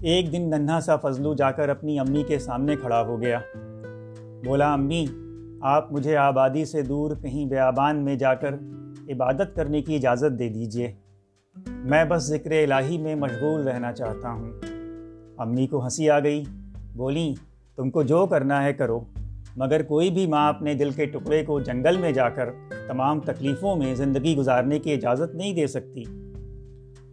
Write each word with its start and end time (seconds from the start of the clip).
ایک 0.00 0.32
دن 0.32 0.50
ننھا 0.50 0.80
سا 0.80 0.96
فضلو 0.96 1.34
جا 1.34 1.50
کر 1.50 1.68
اپنی 1.68 1.98
امی 1.98 2.22
کے 2.22 2.38
سامنے 2.38 2.76
کھڑا 2.76 3.02
ہو 3.02 3.20
گیا۔ 3.20 3.40
بولا، 4.44 4.72
امی، 4.72 5.06
آپ 5.60 5.92
مجھے 5.92 6.16
آبادی 6.16 6.64
سے 6.64 6.82
دور 6.82 7.16
کہیں 7.22 7.46
بیابان 7.46 8.04
میں 8.04 8.14
جا 8.14 8.34
کر 8.34 8.54
عبادت 9.08 9.56
کرنے 9.56 9.82
کی 9.82 9.94
اجازت 9.94 10.38
دے 10.38 10.48
دیجیے۔ 10.48 10.92
میں 11.68 12.04
بس 12.04 12.22
ذکر 12.22 12.50
الہی 12.50 12.98
میں 12.98 13.14
مشغول 13.14 13.68
رہنا 13.68 13.92
چاہتا 13.92 14.30
ہوں۔ 14.30 14.52
امی 15.38 15.66
کو 15.66 15.84
ہنسی 15.84 16.10
آ 16.10 16.18
گئی۔ 16.18 16.44
بولی، 16.94 17.34
تم 17.76 17.90
کو 17.90 18.02
جو 18.02 18.26
کرنا 18.26 18.64
ہے 18.64 18.72
کرو، 18.72 19.00
مگر 19.56 19.82
کوئی 19.82 20.10
بھی 20.10 20.26
ماں 20.26 20.48
اپنے 20.48 20.74
دل 20.74 20.90
کے 20.90 21.06
ٹکڑے 21.06 21.44
کو 21.44 21.60
جنگل 21.60 21.96
میں 21.96 22.12
جا 22.12 22.28
کر 22.28 22.48
تمام 22.88 23.20
تکلیفوں 23.20 23.76
میں 23.76 23.94
زندگی 23.94 24.36
گزارنے 24.36 24.78
کی 24.78 24.92
اجازت 24.92 25.34
نہیں 25.34 25.54
دے 25.54 25.66
سکتی۔ 25.66 26.04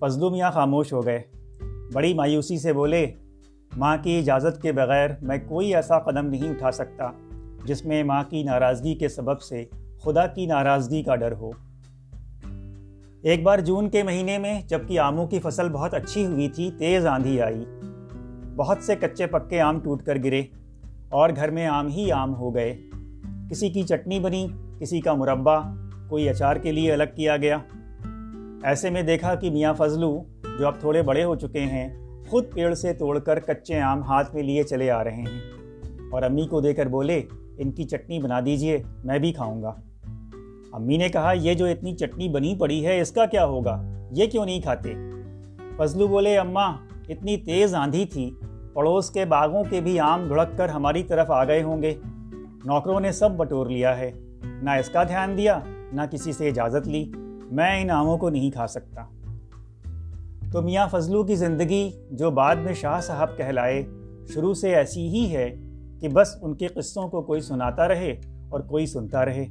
فضلو 0.00 0.30
میاں 0.30 0.50
خاموش 0.50 0.92
ہو 0.92 1.06
گئے۔ 1.06 1.22
بڑی 1.92 2.14
مایوسی 2.14 2.58
سے 2.58 2.72
بولے، 2.72 3.06
ماں 3.76 3.96
کی 4.02 4.18
اجازت 4.18 4.62
کے 4.62 4.72
بغیر 4.72 5.08
میں 5.22 5.38
کوئی 5.48 5.74
ایسا 5.74 5.98
قدم 5.98 6.26
نہیں 6.26 6.50
اٹھا 6.50 6.70
سکتا 6.70 7.10
جس 7.64 7.84
میں 7.84 8.04
ماں 8.04 8.24
کی 8.30 8.42
ناراضگی 8.42 8.94
کے 8.94 9.08
سبب 9.08 9.40
سے 9.40 9.64
خدا 10.02 10.26
کی 10.26 10.46
ناراضگی 10.46 11.02
کا 11.02 11.16
ڈر 11.16 11.32
ہو۔ 11.32 11.50
ایک 13.22 13.42
بار 13.42 13.58
جون 13.58 13.88
کے 13.88 14.02
مہینے 14.02 14.38
میں 14.38 14.60
جبکہ 14.68 14.98
آموں 14.98 15.26
کی 15.26 15.40
فصل 15.40 15.68
بہت 15.68 15.94
اچھی 15.94 16.26
ہوئی 16.26 16.48
تھی، 16.48 16.70
تیز 16.78 17.06
آندھی 17.06 17.42
آئی۔ 17.42 17.64
بہت 18.56 18.78
سے 18.80 18.96
کچے 18.96 19.26
پکے 19.26 19.60
آم 19.60 19.80
ٹوٹ 19.80 20.02
کر 20.02 20.18
گرے 20.24 20.42
اور 21.10 21.30
گھر 21.36 21.50
میں 21.50 21.66
آم 21.66 21.88
ہی 21.88 22.12
آم 22.12 22.34
ہو 22.34 22.54
گئے۔ 22.54 22.76
کسی 23.50 23.68
کی 23.68 23.82
چٹنی 23.82 24.20
بنی، 24.20 24.46
کسی 24.78 25.00
کا 25.00 25.14
مربع، 25.14 25.58
کوئی 26.08 26.28
اچار 26.28 26.56
کے 26.56 26.72
لیے 26.72 26.92
الگ 26.92 27.04
کیا 27.16 27.36
گیا۔ 27.36 27.58
ایسے 28.62 28.90
میں 28.90 29.02
دیکھا 29.02 29.34
کہ 29.34 29.50
میاں 29.50 29.74
فضلو 29.74 30.22
جو 30.58 30.66
اب 30.66 30.80
تھوڑے 30.80 31.02
بڑے 31.02 31.24
ہو 31.24 31.34
چکے 31.34 31.60
ہیں، 31.60 32.06
خود 32.28 32.44
پیڑ 32.54 32.74
سے 32.74 32.92
توڑ 32.92 33.18
کر 33.18 33.40
کچے 33.40 33.80
آم 33.80 34.02
ہاتھ 34.02 34.34
میں 34.34 34.42
لیے 34.42 34.62
چلے 34.62 34.90
آ 34.90 35.04
رہے 35.04 35.16
ہیں۔ 35.16 35.40
اور 36.12 36.22
امی 36.22 36.46
کو 36.46 36.60
دے 36.60 36.74
کر 36.74 36.86
بولے، 36.86 37.22
ان 37.58 37.70
کی 37.70 37.84
چٹنی 37.84 38.18
بنا 38.18 38.40
دیجیے، 38.44 38.82
میں 39.04 39.18
بھی 39.18 39.32
کھاؤں 39.32 39.62
گا۔ 39.62 39.74
امی 40.72 40.96
نے 40.96 41.08
کہا، 41.08 41.32
یہ 41.32 41.54
جو 41.54 41.66
اتنی 41.66 41.96
چٹنی 41.96 42.28
بنی 42.28 42.56
پڑی 42.58 42.86
ہے، 42.86 43.00
اس 43.00 43.12
کا 43.12 43.26
کیا 43.26 43.44
ہوگا؟ 43.44 43.82
یہ 44.10 44.26
کیوں 44.26 44.46
نہیں 44.46 44.60
کھاتے؟ 44.60 44.94
فضلو 45.76 46.06
بولے 46.06 46.38
اماں 46.38 46.72
اتنی 47.08 47.36
تیز 47.36 47.74
آندھی 47.74 48.04
تھی، 48.04 48.34
پڑوس 48.72 49.10
کے 49.10 49.24
باغوں 49.24 49.64
کے 49.70 49.80
بھی 49.80 50.00
آم 50.00 50.26
دھڑک 50.28 50.48
کر 50.56 50.68
ہماری 50.68 51.02
طرف 51.02 51.30
آ 51.30 51.44
گئے 51.44 51.62
ہوں 51.62 51.82
گے۔ 51.82 51.94
نوکروں 52.64 53.00
نے 53.00 53.12
سب 53.12 53.30
بٹور 53.30 53.66
لیا 53.66 53.98
ہے۔ 53.98 54.10
نہ 54.62 54.70
اس 54.70 54.88
کا 54.88 55.02
دھیان 55.02 55.36
دیا، 55.36 55.58
نہ 55.92 56.00
کسی 56.10 56.32
سے 56.32 56.48
اجازت 56.48 56.88
لی۔ 56.88 57.12
میں 57.52 57.82
ان 57.82 57.90
آموں 57.90 58.18
کو 58.18 58.30
نہیں 58.30 58.50
کھا 58.50 58.66
سکتا۔ 58.66 59.02
تو 60.52 60.62
میاں 60.62 60.86
فضلو 60.88 61.24
کی 61.24 61.34
زندگی 61.34 61.90
جو 62.10 62.30
بعد 62.30 62.56
میں 62.56 62.72
شاہ 62.74 63.00
صاحب 63.00 63.36
کہلائے، 63.36 63.82
شروع 64.34 64.54
سے 64.54 64.74
ایسی 64.74 65.08
ہی 65.08 65.36
ہے 65.36 65.48
کہ 66.00 66.08
بس 66.08 66.36
ان 66.42 66.54
کے 66.54 66.66
قصوں 66.66 67.08
کو 67.08 67.22
کوئی 67.22 67.40
سناتا 67.40 67.88
رہے 67.88 68.10
اور 68.48 68.60
کوئی 68.60 68.86
سنتا 68.86 69.24
رہے۔ 69.24 69.46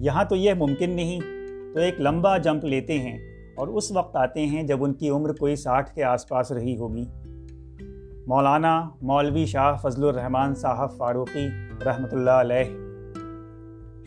یہاں 0.00 0.24
تو 0.24 0.36
یہ 0.36 0.54
ممکن 0.54 0.90
نہیں، 0.90 1.20
تو 1.74 1.80
ایک 1.80 2.00
لمبا 2.00 2.36
جمپ 2.38 2.64
لیتے 2.64 2.98
ہیں 2.98 3.16
اور 3.56 3.68
اس 3.68 3.92
وقت 3.92 4.16
آتے 4.16 4.46
ہیں 4.46 4.62
جب 4.62 4.84
ان 4.84 4.94
کی 4.94 5.10
عمر 5.10 5.32
کوئی 5.32 5.56
ساٹھ 5.56 5.94
کے 5.94 6.04
آس 6.04 6.28
پاس 6.28 6.52
رہی 6.52 6.76
ہوگی۔ 6.76 7.04
مولانا 8.26 8.90
مولوی 9.02 9.46
شاہ 9.46 9.76
فضل 9.82 10.04
الرحمن 10.04 10.54
صاحب 10.54 10.96
فاروقی 10.96 11.46
رحمۃ 11.84 12.12
اللہ 12.12 12.30
علیہ، 12.30 12.64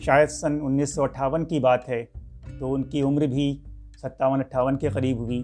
شاید 0.00 0.28
سن 0.28 0.58
انیس 0.62 0.94
سو 0.94 1.02
اٹھاون 1.02 1.44
کی 1.44 1.58
بات 1.58 1.88
ہے، 1.88 2.04
تو 2.58 2.74
ان 2.74 2.82
کی 2.82 3.02
عمر 3.02 3.26
بھی 3.26 3.58
ستاون 4.02 4.40
اٹھاون 4.40 4.78
کے 4.78 4.88
قریب 4.88 5.18
ہوئی 5.18 5.42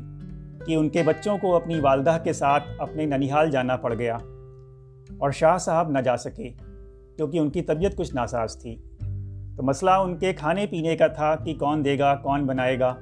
کہ 0.67 0.75
ان 0.75 0.89
کے 0.89 1.03
بچوں 1.03 1.39
کو 1.39 1.57
اپنی 1.57 1.81
والدہ 1.81 2.19
کے 2.25 2.33
ساتھ 2.33 2.65
اپنے 2.79 3.07
ننیحال 3.07 3.51
جانا 3.51 3.77
پڑ 3.77 3.95
گیا 3.95 4.17
اور 5.19 5.31
شاہ 5.31 5.59
صاحب 5.59 5.91
نہ 5.91 5.99
جا 5.99 6.17
سکے 6.17 6.51
کیونکہ 7.17 7.39
ان 7.39 7.51
کی 7.51 7.63
طبیعت 7.63 7.97
کچھ 7.97 8.15
ناساز 8.15 8.59
تھی۔ 8.59 8.77
تو 9.57 9.63
مسئلہ 9.63 9.91
ان 9.91 10.17
کے 10.17 10.33
کھانے 10.33 10.67
پینے 10.67 10.97
کا 10.97 11.07
تھا 11.07 11.37
کہ 11.37 11.55
کون 11.55 11.85
دے 11.85 11.99
گا، 11.99 12.15
کون 12.15 12.47
بنائے 12.47 12.81
گا۔ 12.81 12.95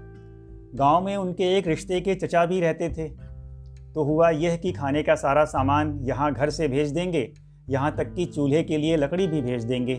گاؤں 0.78 1.00
میں 1.00 1.16
ان 1.16 1.34
کے 1.34 1.44
ایک 1.44 1.68
رشتے 1.68 2.00
کے 2.00 2.14
چچا 2.14 2.44
بھی 2.44 2.60
رہتے 2.60 2.88
تھے۔ 2.88 3.08
تو 3.94 4.02
ہوا 4.02 4.30
یہ 4.30 4.56
کہ 4.56 4.72
کھانے 4.72 5.02
کا 5.02 5.16
سارا 5.16 5.44
سامان 5.46 5.98
یہاں 6.00 6.30
گھر 6.36 6.50
سے 6.50 6.68
بھیج 6.68 6.94
دیں 6.94 7.12
گے، 7.12 7.26
یہاں 7.68 7.90
تک 7.90 8.16
کہ 8.16 8.24
چولہے 8.24 8.64
کے 8.64 8.78
لیے 8.78 8.96
لکڑی 8.96 9.26
بھی 9.26 9.42
بھیج 9.42 9.68
دیں 9.68 9.86
گے 9.86 9.98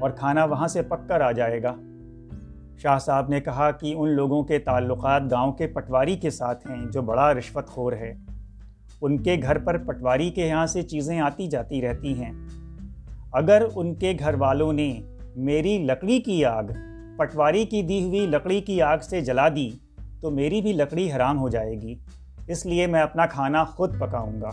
اور 0.00 0.10
کھانا 0.10 0.44
وہاں 0.44 0.68
سے 0.68 0.82
پک 0.82 1.08
کر 1.08 1.20
آ 1.20 1.32
جائے 1.32 1.62
گا۔ 1.62 1.74
شاہ 2.82 2.98
صاحب 2.98 3.28
نے 3.28 3.40
کہا 3.40 3.70
کہ 3.70 3.94
ان 3.96 4.10
لوگوں 4.10 4.42
کے 4.42 4.58
تعلقات 4.58 5.22
گاؤں 5.30 5.52
کے 5.52 5.66
پٹواری 5.66 6.16
کے 6.16 6.30
ساتھ 6.30 6.66
ہیں 6.66 6.86
جو 6.92 7.02
بڑا 7.02 7.34
رشوت 7.34 7.66
خور 7.66 7.92
ہے۔ 7.92 8.14
ان 9.00 9.22
کے 9.22 9.36
گھر 9.42 9.58
پر 9.58 9.78
پٹواری 9.78 10.30
کے 10.30 10.46
یہاں 10.46 10.66
سے 10.66 10.82
چیزیں 10.82 11.20
آتی 11.20 11.46
جاتی 11.46 11.82
رہتی 11.82 12.22
ہیں۔ 12.22 12.32
اگر 13.32 13.62
ان 13.74 13.94
کے 13.94 14.12
گھر 14.18 14.34
والوں 14.34 14.72
نے 14.72 15.00
میری 15.36 15.78
لکڑی 15.78 16.20
کی 16.20 16.44
آگ، 16.44 16.64
پٹواری 17.16 17.64
کی 17.64 17.82
دی 17.82 18.04
ہوئی 18.04 18.26
لکڑی 18.26 18.60
کی 18.60 18.82
آگ 18.82 18.98
سے 18.98 19.20
جلا 19.20 19.48
دی، 19.48 19.70
تو 20.20 20.30
میری 20.30 20.60
بھی 20.60 20.72
لکڑی 20.72 21.12
حرام 21.12 21.38
ہو 21.38 21.48
جائے 21.48 21.74
گی۔ 21.74 21.94
اس 22.48 22.66
لیے 22.66 22.86
میں 22.86 23.00
اپنا 23.00 23.26
کھانا 23.26 23.64
خود 23.64 23.98
پکاؤں 23.98 24.40
گا۔ 24.40 24.50